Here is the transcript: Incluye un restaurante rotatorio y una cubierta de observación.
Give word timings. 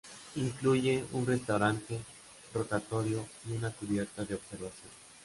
Incluye 0.37 1.05
un 1.11 1.27
restaurante 1.27 1.99
rotatorio 2.55 3.23
y 3.47 3.51
una 3.51 3.69
cubierta 3.69 4.25
de 4.25 4.33
observación. 4.33 4.89